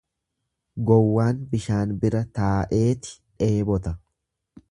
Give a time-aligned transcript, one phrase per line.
[0.91, 3.13] Gowwaan bishaan bira ta'eeti
[3.43, 3.97] dheebota.